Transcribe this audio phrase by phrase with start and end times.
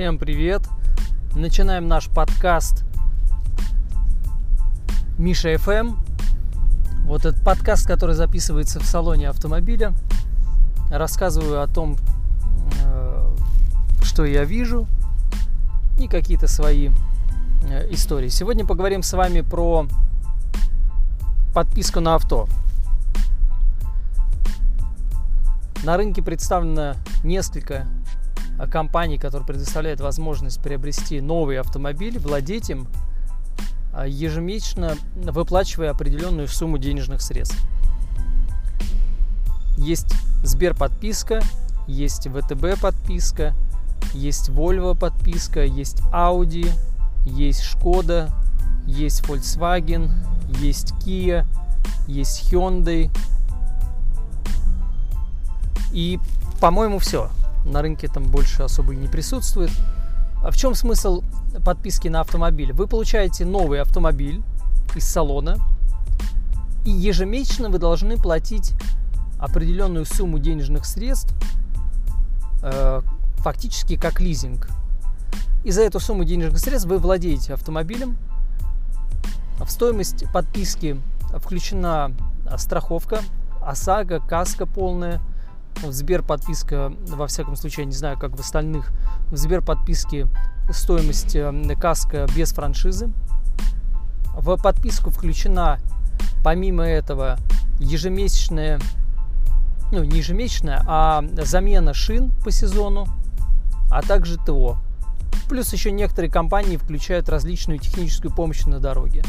[0.00, 0.62] Всем привет!
[1.36, 2.84] Начинаем наш подкаст
[5.18, 5.94] Миша FM.
[7.04, 9.92] Вот этот подкаст, который записывается в салоне автомобиля.
[10.88, 11.98] Рассказываю о том,
[12.82, 13.36] э,
[14.02, 14.86] что я вижу
[16.00, 16.88] и какие-то свои
[17.64, 18.28] э, истории.
[18.28, 19.86] Сегодня поговорим с вами про
[21.52, 22.48] подписку на авто.
[25.84, 27.86] На рынке представлено несколько
[28.66, 32.88] компаний, которые предоставляют возможность приобрести новый автомобиль, владеть им,
[33.92, 37.58] а, ежемесячно выплачивая определенную сумму денежных средств.
[39.76, 41.42] Есть Сбер подписка,
[41.86, 43.54] есть ВТБ подписка,
[44.12, 46.70] есть Volvo подписка, есть Audi,
[47.24, 48.30] есть Шкода,
[48.86, 50.10] есть Volkswagen,
[50.60, 51.46] есть Kia,
[52.06, 53.10] есть Hyundai.
[55.92, 56.18] И,
[56.60, 57.30] по-моему, все
[57.70, 59.70] на рынке там больше особо и не присутствует.
[60.42, 61.22] А в чем смысл
[61.64, 62.72] подписки на автомобиль?
[62.72, 64.42] Вы получаете новый автомобиль
[64.94, 65.58] из салона,
[66.84, 68.72] и ежемесячно вы должны платить
[69.38, 71.34] определенную сумму денежных средств,
[72.62, 73.02] э,
[73.36, 74.68] фактически как лизинг.
[75.62, 78.16] И за эту сумму денежных средств вы владеете автомобилем.
[79.58, 80.98] В стоимость подписки
[81.36, 82.12] включена
[82.56, 83.20] страховка,
[83.62, 85.20] ОСАГО, каска полная–
[85.82, 88.92] в Сбер подписка, во всяком случае, я не знаю, как в остальных,
[89.30, 90.26] в Сбер подписке
[90.70, 93.10] стоимость э, каска без франшизы.
[94.34, 95.78] В подписку включена,
[96.44, 97.38] помимо этого,
[97.78, 98.80] ежемесячная,
[99.90, 103.06] ну не ежемесячная, а замена шин по сезону,
[103.90, 104.78] а также ТО.
[105.48, 109.24] Плюс еще некоторые компании включают различную техническую помощь на дороге.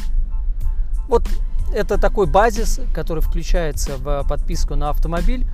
[1.07, 1.27] Вот
[1.73, 5.47] это такой базис, который включается в подписку на автомобиль.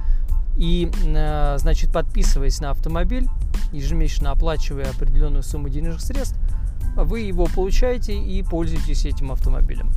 [0.57, 3.27] И, э, значит, подписываясь на автомобиль,
[3.71, 6.37] ежемесячно оплачивая определенную сумму денежных средств,
[6.95, 9.91] вы его получаете и пользуетесь этим автомобилем.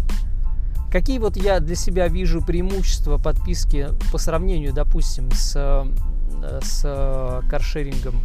[0.93, 8.17] Какие вот я для себя вижу преимущества подписки по сравнению, допустим, с, э, с каршерингом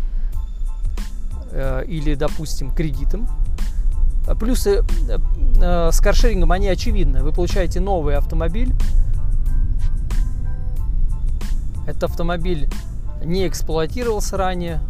[1.51, 3.28] э, или, допустим, кредитом?
[4.40, 4.84] Плюсы
[5.59, 7.22] с каршерингом, они очевидны.
[7.22, 8.74] Вы получаете новый автомобиль,
[11.85, 12.68] этот автомобиль
[13.23, 14.81] не эксплуатировался ранее,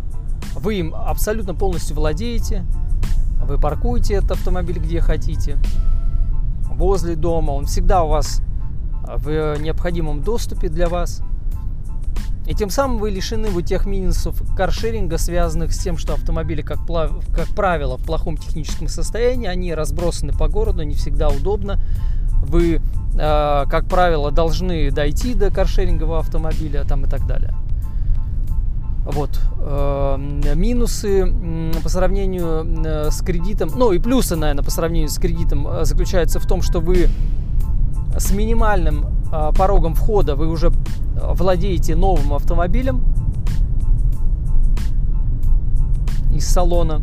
[0.56, 2.66] вы им абсолютно полностью владеете,
[3.44, 5.58] вы паркуете этот автомобиль где хотите,
[6.70, 8.42] возле дома, он всегда у вас
[9.08, 11.22] в необходимом доступе для вас.
[12.48, 16.86] И тем самым вы лишены вот тех минусов каршеринга, связанных с тем, что автомобили, как,
[16.86, 21.80] как правило, в плохом техническом состоянии, они разбросаны по городу, не всегда удобно.
[22.46, 22.82] Вы
[23.18, 27.54] Э, как правило, должны дойти до каршерингового автомобиля там и так далее.
[29.06, 29.40] Вот.
[29.60, 30.18] Э,
[30.56, 31.34] минусы
[31.82, 36.46] по сравнению э, с кредитом, ну и плюсы, наверное, по сравнению с кредитом заключаются в
[36.46, 37.08] том, что вы
[38.18, 39.06] с минимальным
[39.58, 40.72] порогом входа вы уже
[41.16, 43.04] владеете новым автомобилем
[46.34, 47.02] из салона.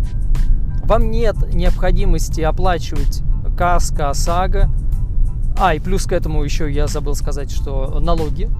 [0.84, 3.22] Вам нет необходимости оплачивать
[3.56, 4.70] каска, ОСАГО,
[5.62, 8.50] а, и плюс к этому еще я забыл сказать, что налоги,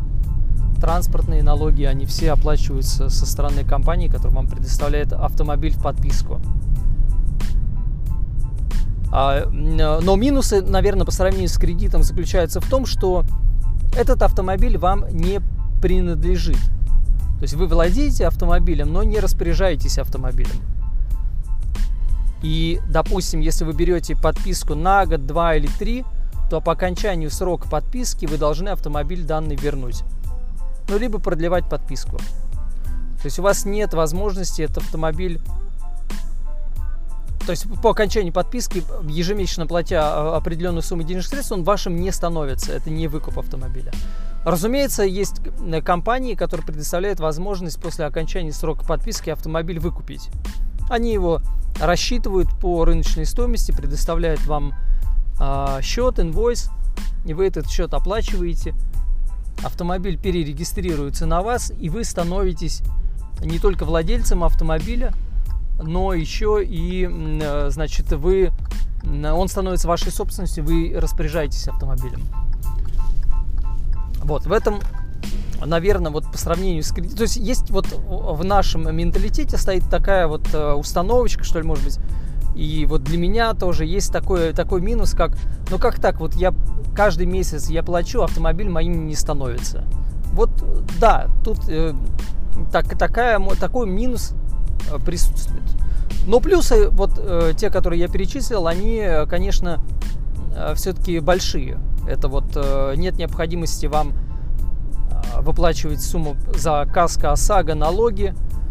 [0.81, 6.41] транспортные налоги, они все оплачиваются со стороны компании, которая вам предоставляет автомобиль в подписку.
[9.11, 13.25] А, но минусы, наверное, по сравнению с кредитом заключаются в том, что
[13.99, 15.41] этот автомобиль вам не
[15.81, 16.61] принадлежит.
[17.39, 20.55] То есть вы владеете автомобилем, но не распоряжаетесь автомобилем.
[22.43, 26.05] И, допустим, если вы берете подписку на год, два или три,
[26.53, 30.03] то по окончанию срока подписки вы должны автомобиль данный вернуть.
[30.87, 32.19] Ну, либо продлевать подписку.
[32.19, 35.41] То есть у вас нет возможности этот автомобиль
[37.47, 42.13] то есть по окончании подписки, ежемесячно платя а, определенную сумму денежных средств, он вашим не
[42.13, 42.73] становится.
[42.73, 43.91] Это не выкуп автомобиля.
[44.45, 45.37] Разумеется, есть
[45.83, 50.29] компании, которые предоставляют возможность после окончания срока подписки автомобиль выкупить.
[50.91, 51.41] Они его
[51.81, 54.75] рассчитывают по рыночной стоимости, предоставляют вам
[55.83, 56.71] счет, инвойс,
[57.25, 58.75] и вы этот счет оплачиваете.
[59.65, 62.83] Автомобиль перерегистрируется на вас, и вы становитесь
[63.41, 65.13] не только владельцем автомобиля,
[65.81, 68.51] но еще и, э, значит, вы,
[69.05, 72.23] он становится вашей собственностью, вы распоряжаетесь автомобилем.
[74.23, 74.81] Вот, в этом,
[75.65, 80.29] наверное, вот по сравнению с кредитом, то есть есть вот в нашем менталитете стоит такая
[80.29, 81.99] вот э, установочка, что ли, может быть,
[82.55, 85.33] и вот для меня тоже есть такой, такой минус, как,
[85.71, 86.55] ну как так, вот я
[86.95, 89.85] каждый месяц я плачу, автомобиль моим не становится.
[90.33, 90.51] Вот
[91.01, 91.95] да, тут э,
[92.71, 94.35] так, такая, такой минус
[94.91, 95.63] э, присутствует.
[96.27, 99.83] Но плюсы, вот э, те, которые я перечислил, они, конечно,
[100.55, 101.79] э, все-таки большие.
[102.09, 108.62] Это вот э, нет необходимости вам э, выплачивать сумму за каско ОСАГО, налоги, э,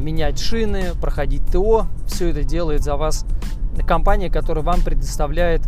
[0.00, 1.86] менять шины, проходить ТО.
[2.06, 3.24] Все это делает за вас
[3.86, 5.62] компания, которая вам предоставляет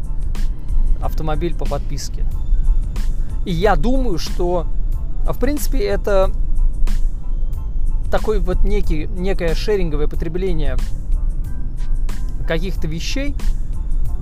[1.02, 2.24] автомобиль по подписке.
[3.44, 4.66] И я думаю, что,
[5.24, 6.30] в принципе, это
[8.10, 10.76] такой вот некий, некое шеринговое потребление
[12.46, 13.34] каких-то вещей,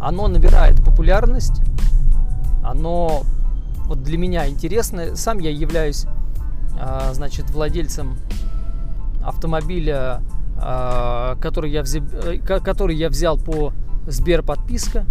[0.00, 1.62] оно набирает популярность,
[2.62, 3.22] оно
[3.86, 5.16] вот для меня интересно.
[5.16, 6.04] Сам я являюсь,
[6.78, 8.16] а, значит, владельцем
[9.28, 10.22] автомобиля,
[10.56, 13.72] а, который я, взял, э, который я взял по
[14.06, 15.04] Сбер подписка.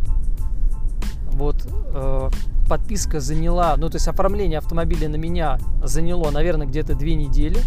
[1.31, 2.29] Вот э,
[2.67, 7.59] подписка заняла, ну то есть оформление автомобиля на меня заняло, наверное, где-то две недели.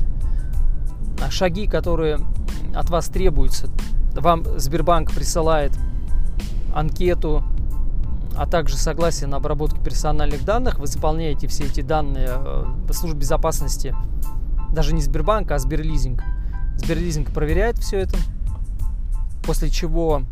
[1.31, 2.19] Шаги, которые
[2.75, 3.69] от вас требуются,
[4.15, 5.73] вам Сбербанк присылает
[6.75, 7.45] анкету,
[8.37, 10.79] а также согласие на обработку персональных данных.
[10.79, 13.95] Вы заполняете все эти данные э, по службе безопасности,
[14.73, 16.23] даже не Сбербанка, а Сберлизинг.
[16.81, 18.17] Сберлизинг проверяет все это,
[19.45, 20.23] после чего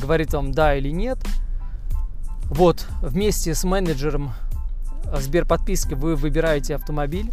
[0.00, 1.18] говорит вам да или нет.
[2.44, 4.32] Вот, вместе с менеджером
[5.16, 7.32] Сберподписки вы выбираете автомобиль.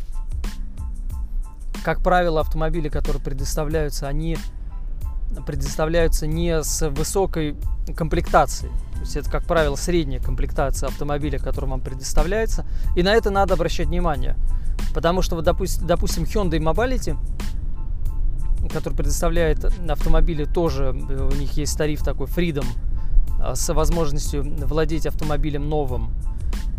[1.84, 4.38] Как правило, автомобили, которые предоставляются, они
[5.46, 7.56] предоставляются не с высокой
[7.96, 8.72] комплектацией.
[8.94, 12.66] То есть это, как правило, средняя комплектация автомобиля, который вам предоставляется.
[12.96, 14.36] И на это надо обращать внимание.
[14.94, 17.18] Потому что, вот, допустим, Hyundai Mobility,
[18.72, 22.66] который предоставляет автомобили, тоже у них есть тариф такой Freedom
[23.42, 26.12] а, с возможностью владеть автомобилем новым,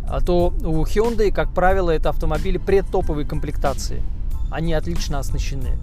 [0.08, 4.02] а то у Hyundai, как правило, это автомобили предтоповой комплектации.
[4.50, 5.78] Они отлично оснащены.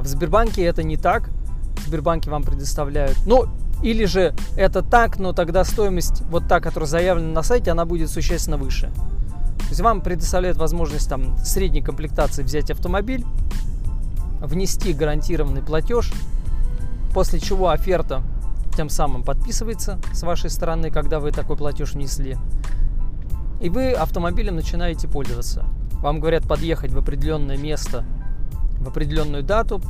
[0.00, 1.30] В Сбербанке это не так.
[1.76, 3.16] В Сбербанке вам предоставляют...
[3.24, 3.46] Ну,
[3.82, 8.10] или же это так, но тогда стоимость, вот та, которая заявлена на сайте, она будет
[8.10, 8.90] существенно выше.
[9.58, 13.24] То есть вам предоставляют возможность там средней комплектации взять автомобиль,
[14.40, 16.12] внести гарантированный платеж,
[17.14, 18.22] после чего оферта
[18.76, 22.36] тем самым подписывается с вашей стороны, когда вы такой платеж внесли.
[23.60, 25.64] И вы автомобилем начинаете пользоваться.
[25.94, 28.04] Вам говорят подъехать в определенное место
[28.78, 29.82] в определенную дату.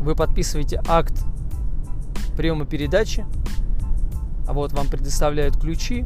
[0.00, 1.24] Вы подписываете акт
[2.36, 3.24] приема передачи.
[4.48, 6.04] А вот вам предоставляют ключи.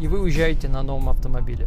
[0.00, 1.66] И вы уезжаете на новом автомобиле.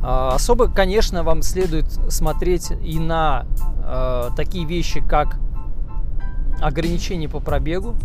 [0.00, 3.46] А, особо, конечно, вам следует смотреть и на
[3.84, 5.38] э, такие вещи, как
[6.60, 7.96] ограничения по пробегу.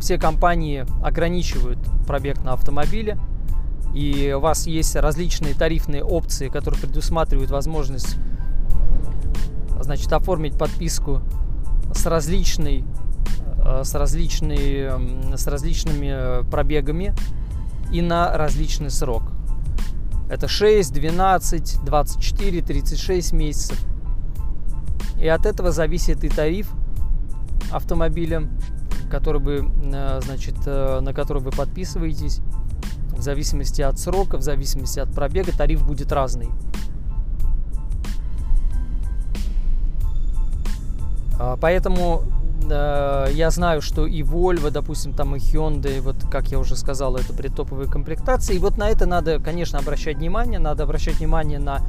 [0.00, 3.18] Все компании ограничивают пробег на автомобиле,
[3.94, 8.16] и у вас есть различные тарифные опции, которые предусматривают возможность
[9.80, 11.22] значит, оформить подписку
[11.94, 12.84] с различной
[13.64, 14.90] э, с, различной,
[15.34, 17.14] с различными пробегами
[17.90, 19.35] и на различный срок.
[20.28, 23.78] Это 6, 12, 24, 36 месяцев.
[25.20, 26.68] И от этого зависит и тариф
[27.72, 28.48] автомобиля,
[29.10, 32.40] который вы, э, значит, э, на который вы подписываетесь.
[33.12, 36.50] В зависимости от срока, в зависимости от пробега, тариф будет разный.
[41.38, 42.22] А, поэтому
[42.70, 47.16] э, я знаю, что и Volvo, допустим, там и Hyundai, вот как я уже сказал,
[47.16, 48.56] это предтоповые комплектации.
[48.56, 50.58] И вот на это надо, конечно, обращать внимание.
[50.58, 51.80] Надо обращать внимание на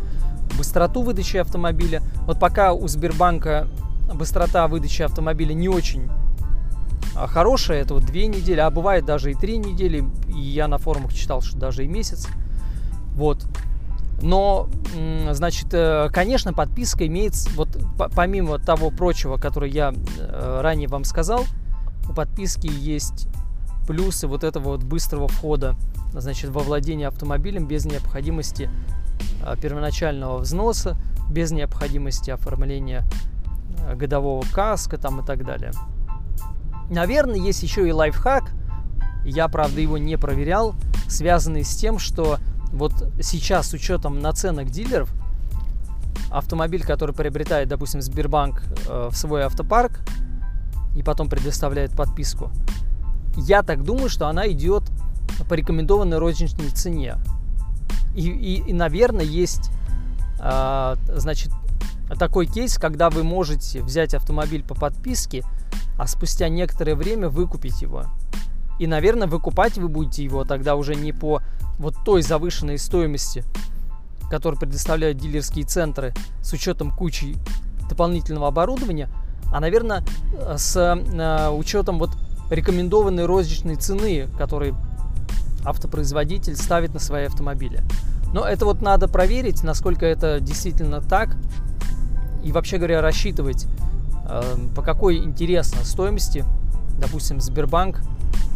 [0.57, 2.01] быстроту выдачи автомобиля.
[2.25, 3.67] Вот пока у Сбербанка
[4.13, 6.09] быстрота выдачи автомобиля не очень
[7.15, 10.77] а, хорошая, это вот две недели, а бывает даже и три недели, и я на
[10.77, 12.27] форумах читал, что даже и месяц.
[13.15, 13.45] Вот.
[14.21, 14.67] Но,
[15.31, 17.69] значит, э, конечно, подписка имеет, вот
[18.15, 21.45] помимо того прочего, которое я э, ранее вам сказал,
[22.09, 23.27] у подписки есть
[23.87, 25.75] плюсы вот этого вот быстрого входа,
[26.13, 28.71] значит, во владение автомобилем без необходимости
[29.43, 30.97] э, первоначального взноса,
[31.29, 33.03] без необходимости оформления
[33.93, 35.71] годового каска там и так далее.
[36.89, 38.51] Наверное, есть еще и лайфхак,
[39.25, 40.73] я, правда, его не проверял,
[41.07, 42.39] связанный с тем, что
[42.71, 45.09] вот сейчас с учетом наценок дилеров,
[46.29, 49.99] автомобиль, который приобретает, допустим, Сбербанк э, в свой автопарк
[50.95, 52.51] и потом предоставляет подписку,
[53.35, 54.83] я так думаю, что она идет
[55.47, 57.17] по рекомендованной розничной цене.
[58.15, 59.69] И, и, и наверное, есть,
[60.39, 61.51] э, значит,
[62.17, 65.43] такой кейс, когда вы можете взять автомобиль по подписке,
[65.97, 68.05] а спустя некоторое время выкупить его.
[68.79, 71.41] И, наверное, выкупать вы будете его тогда уже не по
[71.79, 73.43] вот той завышенной стоимости,
[74.29, 77.35] которую предоставляют дилерские центры с учетом кучи
[77.89, 79.09] дополнительного оборудования,
[79.51, 80.03] а, наверное,
[80.57, 82.11] с э, учетом вот
[82.49, 84.73] рекомендованной розничной цены, которой
[85.63, 87.81] автопроизводитель ставит на свои автомобили.
[88.33, 91.35] Но это вот надо проверить, насколько это действительно так,
[92.43, 93.67] и вообще говоря, рассчитывать,
[94.27, 96.45] э, по какой интересно стоимости,
[96.99, 98.01] допустим, Сбербанк,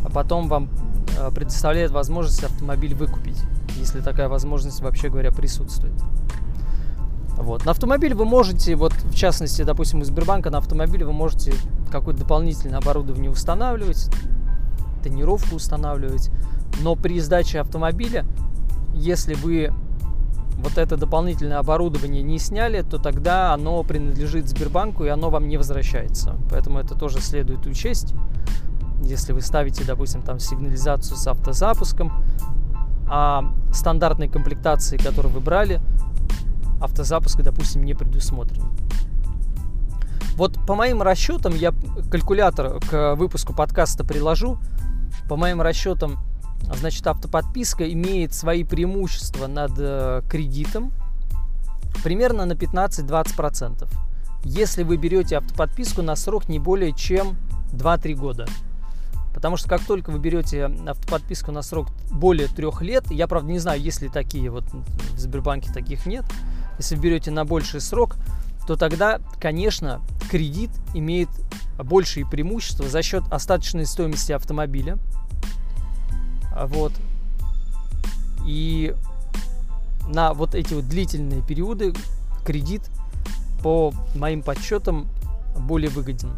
[0.03, 0.69] а потом вам
[1.17, 3.41] э, предоставляет возможность автомобиль выкупить,
[3.77, 5.93] если такая возможность вообще говоря присутствует.
[7.37, 7.65] Вот.
[7.65, 11.53] На автомобиль вы можете, вот в частности, допустим, у Сбербанка на автомобиле вы можете
[11.91, 14.09] какое-то дополнительное оборудование устанавливать,
[15.03, 16.29] тонировку устанавливать,
[16.81, 18.25] но при сдаче автомобиля,
[18.93, 19.73] если вы
[20.61, 25.57] вот это дополнительное оборудование не сняли, то тогда оно принадлежит Сбербанку и оно вам не
[25.57, 26.35] возвращается.
[26.49, 28.13] Поэтому это тоже следует учесть.
[29.01, 32.23] Если вы ставите, допустим, там сигнализацию с автозапуском,
[33.07, 35.81] а стандартной комплектации, которую вы брали,
[36.79, 38.63] автозапуска, допустим, не предусмотрен.
[40.35, 41.73] Вот по моим расчетам, я
[42.09, 44.57] калькулятор к выпуску подкаста приложу.
[45.27, 46.19] По моим расчетам,
[46.79, 50.93] значит, автоподписка имеет свои преимущества над э, кредитом
[52.03, 53.87] примерно на 15-20%.
[54.43, 57.35] Если вы берете автоподписку на срок не более чем
[57.73, 58.45] 2-3 года.
[59.41, 63.57] Потому что как только вы берете автоподписку на срок более трех лет, я правда не
[63.57, 66.25] знаю, есть ли такие, вот в Сбербанке таких нет,
[66.77, 68.17] если берете на больший срок,
[68.67, 71.27] то тогда, конечно, кредит имеет
[71.79, 74.99] большие преимущества за счет остаточной стоимости автомобиля.
[76.55, 76.93] Вот.
[78.45, 78.93] И
[80.07, 81.95] на вот эти вот длительные периоды
[82.45, 82.83] кредит
[83.63, 85.07] по моим подсчетам
[85.57, 86.29] более выгоден.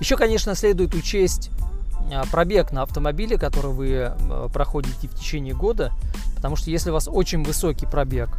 [0.00, 1.52] Еще, конечно, следует учесть
[2.30, 5.92] пробег на автомобиле, который вы э, проходите в течение года,
[6.34, 8.30] потому что если у вас очень высокий пробег,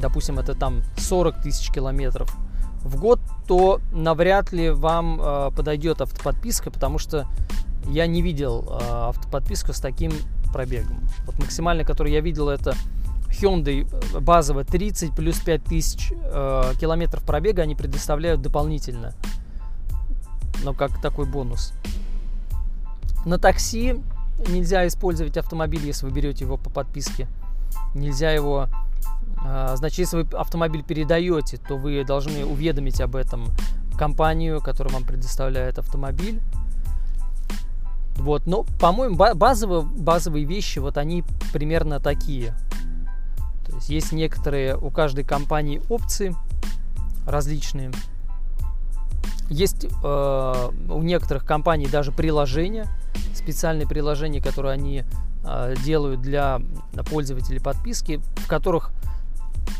[0.00, 2.34] допустим, это там 40 тысяч километров
[2.82, 7.26] в год, то навряд ли вам э, подойдет автоподписка, потому что
[7.86, 10.12] я не видел э, автоподписку с таким
[10.52, 11.08] пробегом.
[11.26, 12.74] Вот максимально, который я видел, это
[13.28, 13.86] Hyundai
[14.20, 19.14] базово 30 плюс 5 тысяч э, километров пробега они предоставляют дополнительно.
[20.64, 21.72] Но как такой бонус.
[23.24, 24.02] На такси
[24.48, 27.26] нельзя использовать автомобиль, если вы берете его по подписке.
[27.94, 28.68] Нельзя его
[29.44, 33.46] а, значит, если вы автомобиль передаете, то вы должны уведомить об этом
[33.96, 36.40] компанию, которая вам предоставляет автомобиль.
[38.16, 42.54] Вот, но, по-моему, базовые, базовые вещи, вот они примерно такие.
[43.66, 46.34] То есть есть некоторые у каждой компании опции
[47.26, 47.92] различные.
[49.48, 52.86] Есть э, у некоторых компаний даже приложения,
[53.34, 55.04] специальные приложения, которые они
[55.44, 56.60] э, делают для
[57.10, 58.90] пользователей подписки, в которых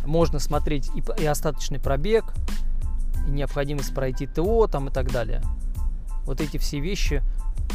[0.07, 2.25] можно смотреть и, и остаточный пробег,
[3.27, 5.43] и необходимость пройти ТО там и так далее.
[6.25, 7.23] Вот эти все вещи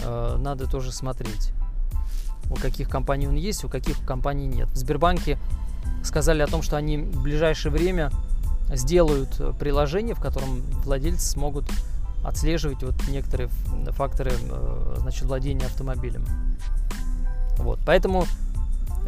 [0.03, 1.53] э, надо тоже смотреть.
[2.49, 4.67] У каких компаний он есть, у каких компаний нет.
[4.69, 5.37] В Сбербанке
[6.03, 8.11] сказали о том, что они в ближайшее время
[8.69, 11.65] сделают приложение, в котором владельцы смогут
[12.23, 13.49] отслеживать вот некоторые
[13.91, 16.25] факторы э, значит, владения автомобилем.
[17.57, 17.79] Вот.
[17.85, 18.25] Поэтому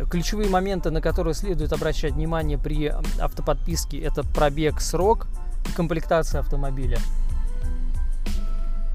[0.10, 5.28] Ключевые моменты, на которые следует обращать внимание при автоподписке, это пробег, срок
[5.70, 7.00] и комплектация автомобиля.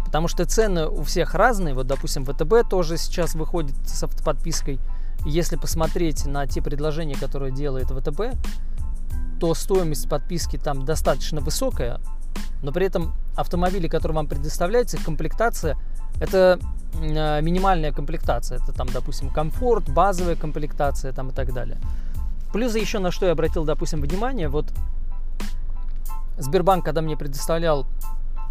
[0.05, 1.75] Потому что цены у всех разные.
[1.75, 4.79] Вот, допустим, ВТБ тоже сейчас выходит с автоподпиской.
[5.25, 8.37] если посмотреть на те предложения, которые делает ВТБ,
[9.41, 12.01] то стоимость подписки там достаточно высокая,
[12.63, 15.77] но при этом автомобили, которые вам предоставляются, их комплектация,
[16.21, 16.61] это
[16.95, 18.59] Э, минимальная комплектация.
[18.59, 21.79] Это там, допустим, комфорт, базовая комплектация там и так далее.
[22.53, 24.67] Плюс еще на что я обратил, допустим, внимание, вот
[26.39, 27.87] Сбербанк, когда мне предоставлял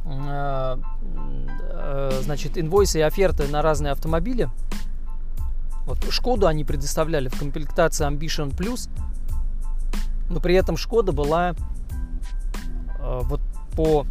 [0.05, 0.77] э,
[1.71, 4.49] э, значит, инвойсы и оферты на разные автомобили,
[5.85, 8.89] вот Шкоду они предоставляли в комплектации Ambition Plus,
[10.29, 11.51] но при этом Шкода была
[12.99, 13.41] э, вот
[13.75, 14.05] по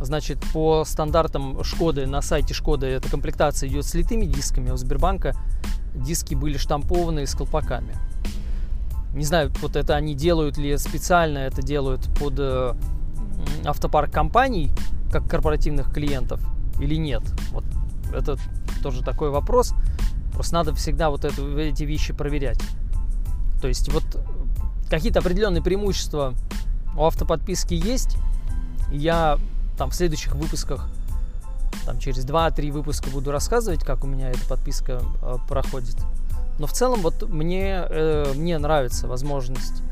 [0.00, 4.76] Значит, по стандартам Шкоды, на сайте Шкоды эта комплектация идет с литыми дисками, а у
[4.76, 5.34] Сбербанка
[5.94, 7.96] диски были штампованные с колпаками.
[9.14, 12.74] Не знаю, вот это они делают ли специально, это делают под э,
[13.64, 14.70] автопарк компаний,
[15.10, 16.40] как корпоративных клиентов,
[16.78, 17.22] или нет.
[17.52, 17.64] Вот
[18.12, 18.36] это
[18.82, 19.72] тоже такой вопрос.
[20.34, 22.60] Просто надо всегда вот это, эти вещи проверять.
[23.62, 24.04] То есть вот
[24.88, 26.34] какие-то определенные преимущества
[26.96, 28.16] у автоподписки есть.
[28.90, 29.38] Я
[29.76, 30.88] там в следующих выпусках,
[31.84, 35.96] там через 2-3 выпуска буду рассказывать, как у меня эта подписка э, проходит.
[36.58, 39.82] Но в целом вот мне, э, мне нравится возможность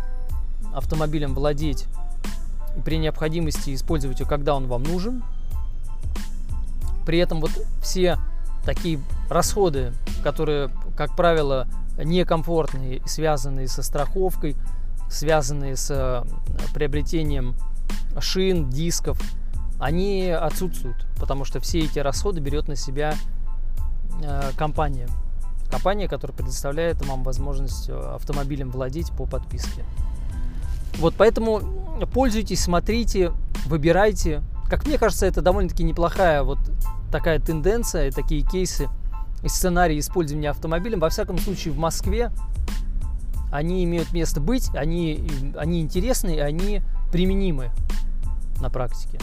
[0.75, 1.87] автомобилем владеть
[2.77, 5.23] и при необходимости использовать его, когда он вам нужен.
[7.07, 7.51] При этом вот
[7.83, 8.19] все
[8.65, 8.99] такие
[9.29, 14.57] расходы, которые, как правило, некомфортные, связанные со страховкой,
[15.09, 16.25] связанные с э,
[16.73, 17.55] приобретением
[18.21, 19.21] шин, дисков,
[19.79, 23.15] они отсутствуют, потому что все эти расходы берет на себя
[24.23, 25.09] э, компания.
[25.71, 29.85] Компания, которая предоставляет вам возможность э, автомобилем владеть по подписке.
[30.99, 31.61] Вот поэтому
[32.13, 33.33] пользуйтесь, смотрите,
[33.67, 34.43] выбирайте.
[34.69, 36.59] Как мне кажется, это довольно-таки неплохая вот
[37.11, 38.89] такая тенденция, такие кейсы
[39.43, 41.01] и сценарии использования автомобилем.
[41.01, 42.31] Во всяком случае, в Москве
[43.55, 46.83] они имеют место быть, они, они интересны, они
[47.13, 47.71] применимы
[48.61, 49.21] на практике.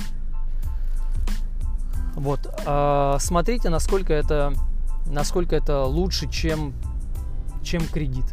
[2.16, 2.50] Вот.
[2.66, 4.54] А смотрите, насколько это,
[5.06, 6.74] насколько это лучше, чем,
[7.62, 8.24] чем кредит.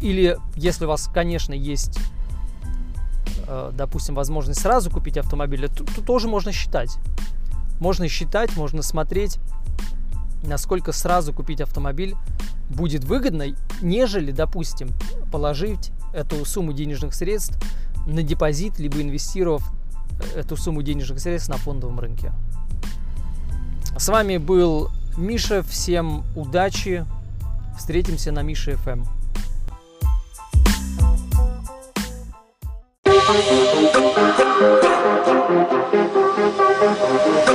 [0.00, 1.98] Или если у вас, конечно, есть,
[3.46, 6.96] э, допустим, возможность сразу купить автомобиль, то, то тоже можно считать.
[7.78, 9.38] Можно считать, можно смотреть,
[10.42, 12.16] насколько сразу купить автомобиль
[12.68, 13.46] будет выгодно,
[13.82, 14.90] нежели, допустим,
[15.30, 17.58] положить эту сумму денежных средств
[18.06, 19.62] на депозит, либо инвестировав
[20.34, 22.32] эту сумму денежных средств на фондовом рынке.
[23.98, 25.62] С вами был Миша.
[25.62, 27.06] Всем удачи.
[27.78, 29.06] Встретимся на Мише FM.
[36.88, 37.45] Huh.